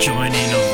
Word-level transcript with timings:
joining 0.00 0.69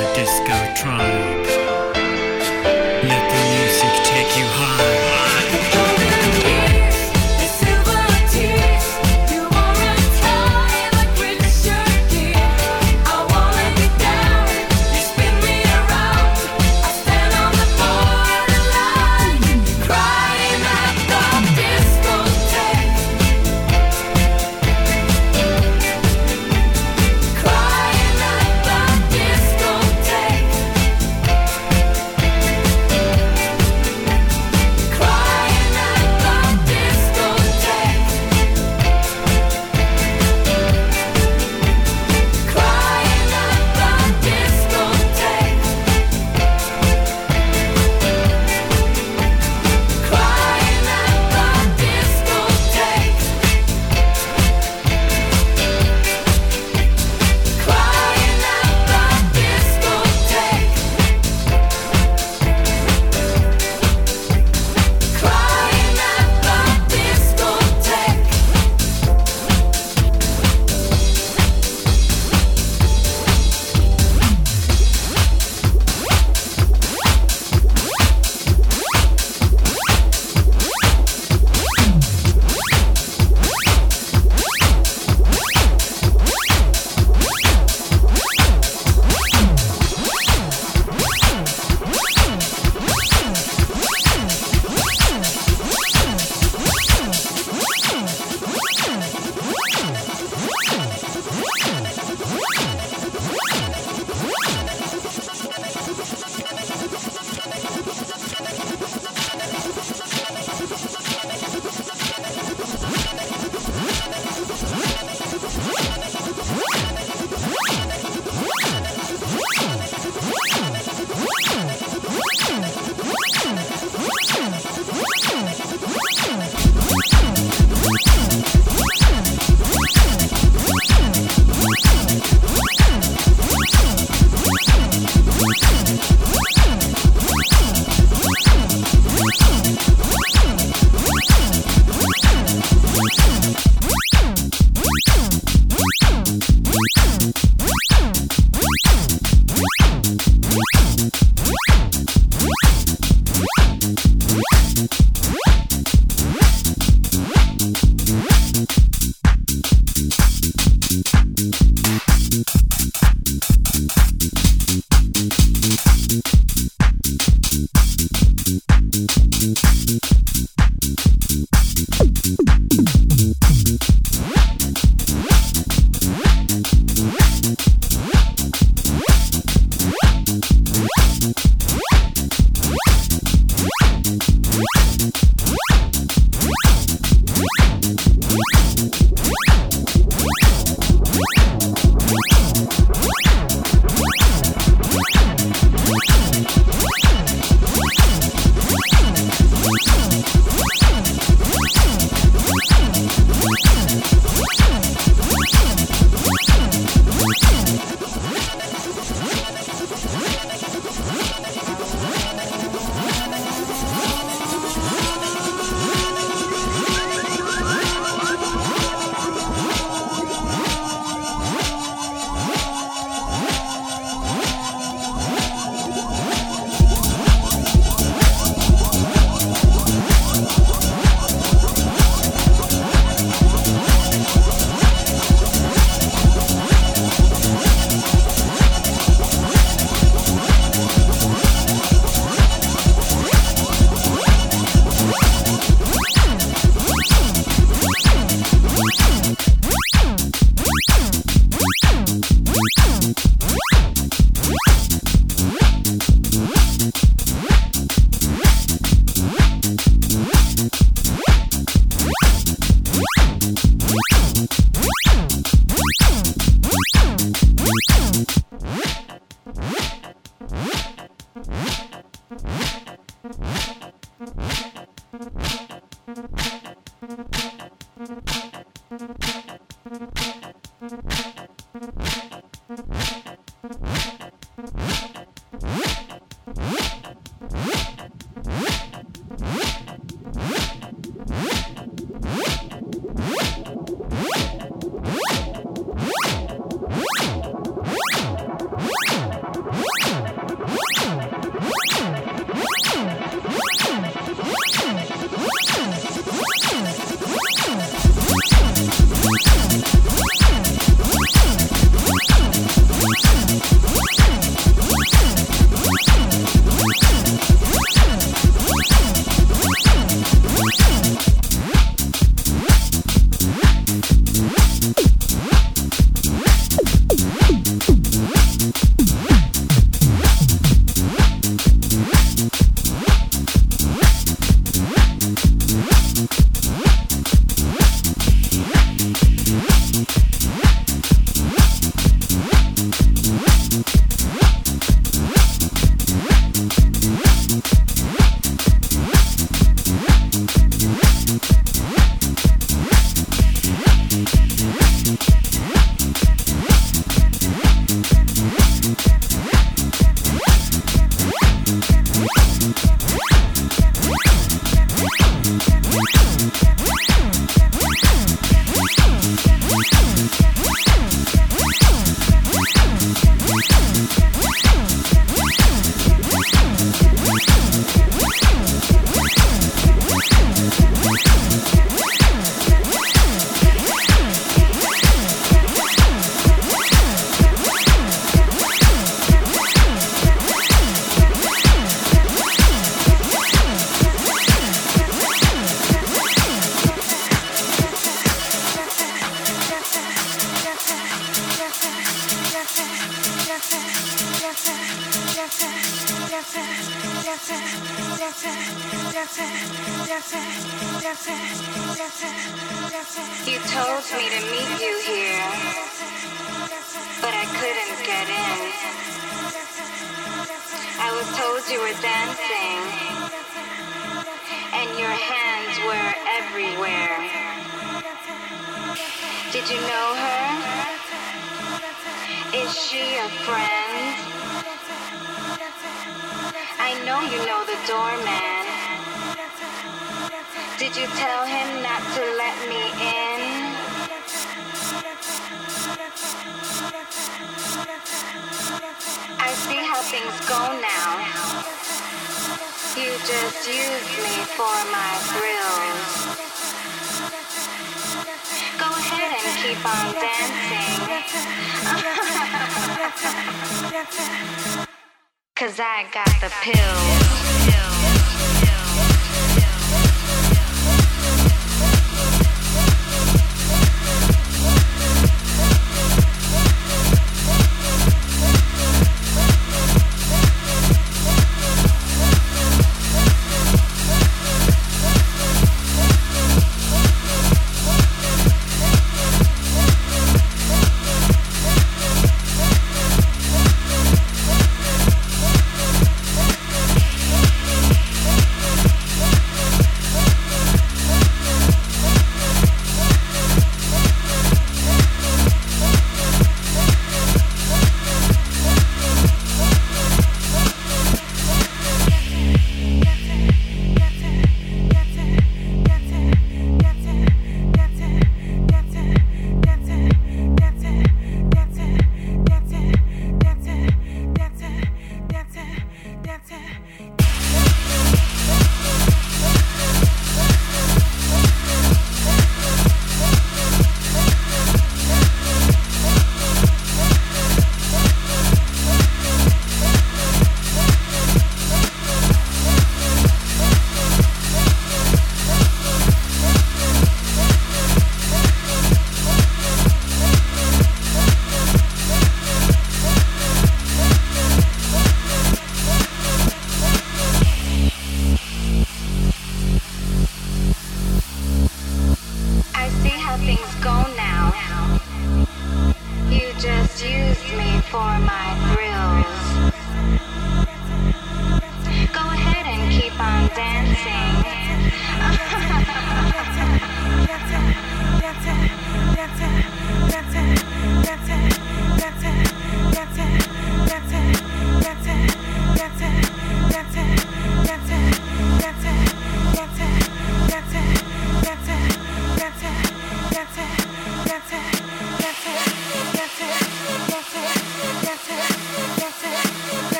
Yeah. 365.47 367.16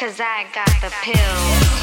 Cause 0.00 0.18
I 0.18 0.46
got 0.54 0.80
the 0.80 0.90
pills. 1.02 1.79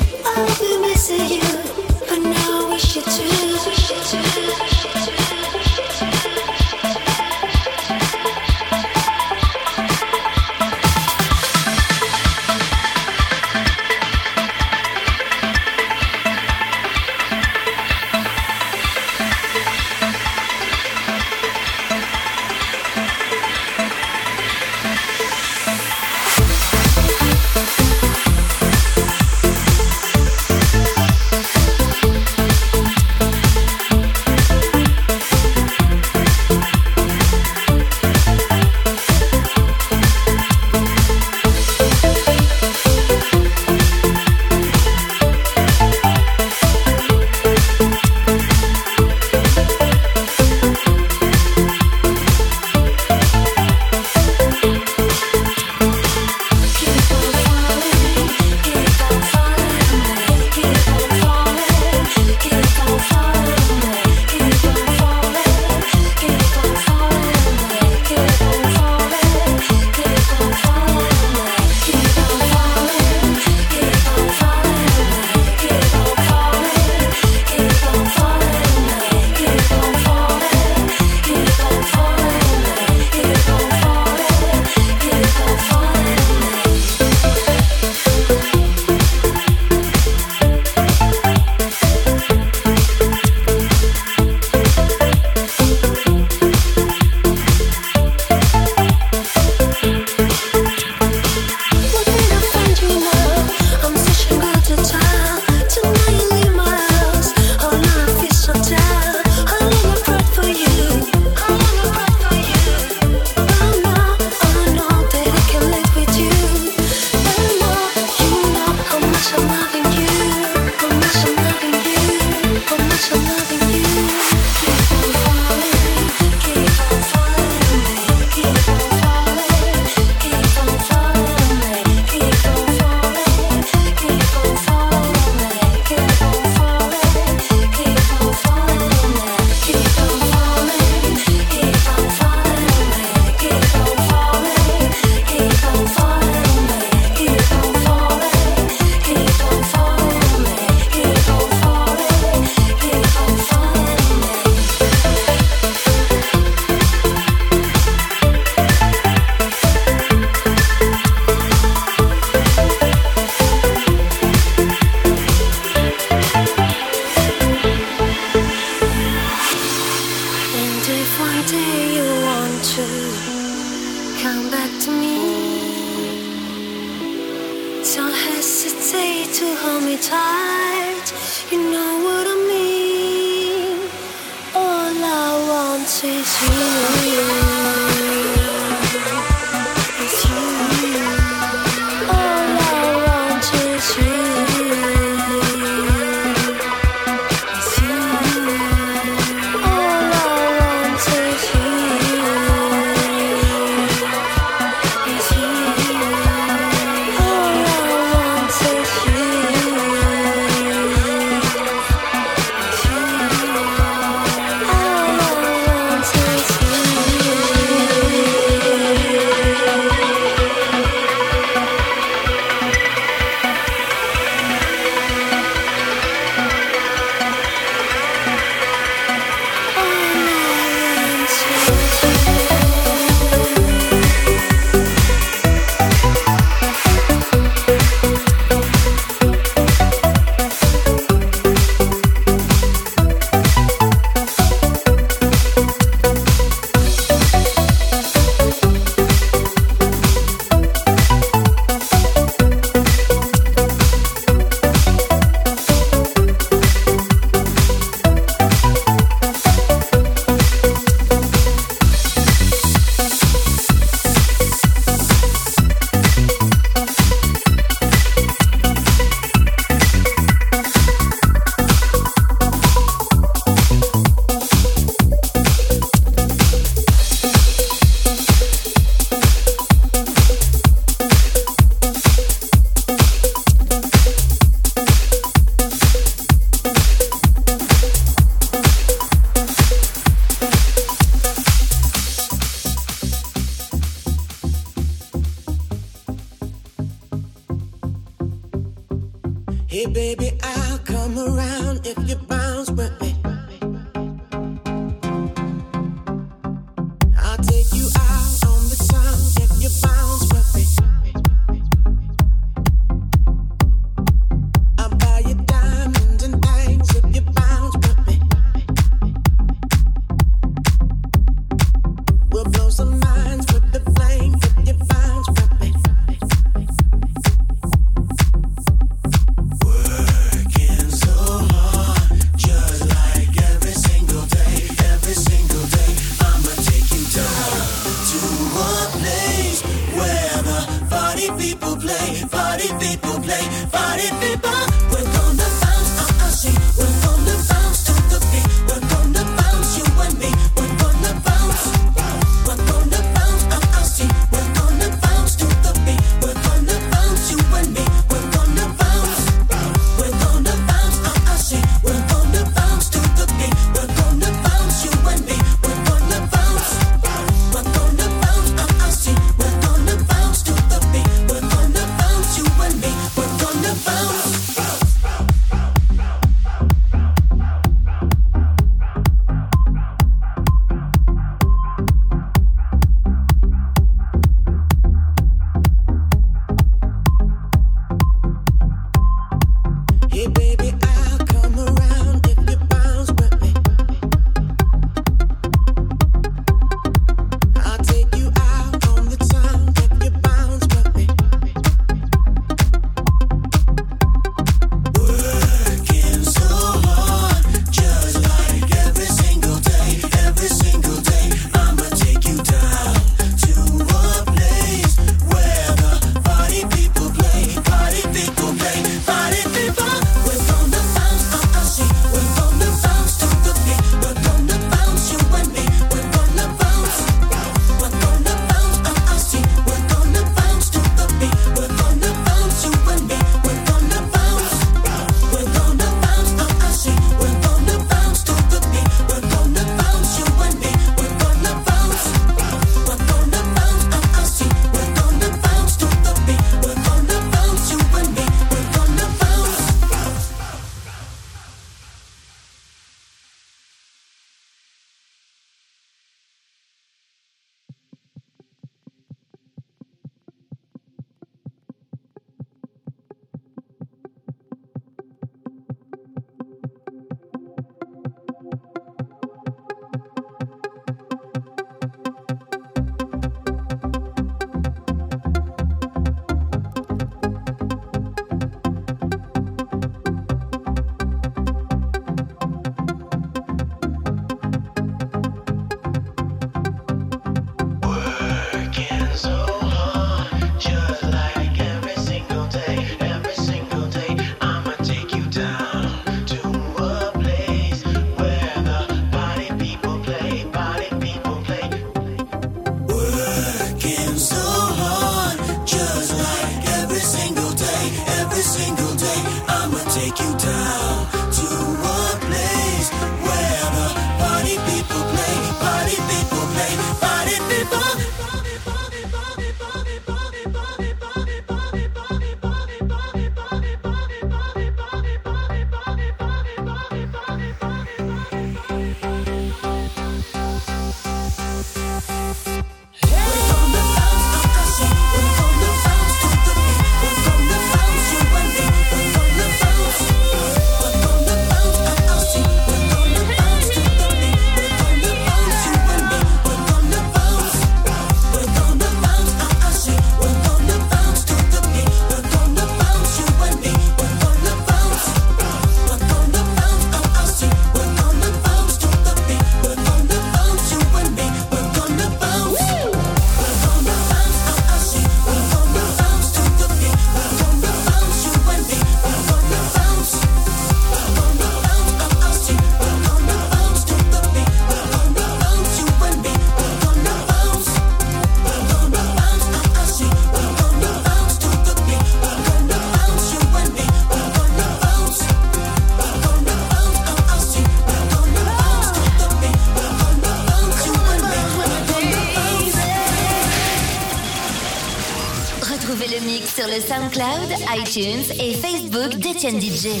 SoundCloud, 597.20 597.52
iTunes 597.76 598.32
et 598.40 598.54
Facebook 598.54 599.16
d'Etienne 599.16 599.60
DJ. 599.60 600.00